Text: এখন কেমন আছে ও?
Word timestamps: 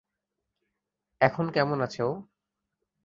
এখন 1.21 1.45
কেমন 1.51 1.77
আছে 1.81 2.01
ও? 2.03 2.11